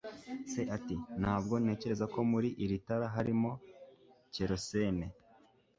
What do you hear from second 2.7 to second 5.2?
tara harimo kerosene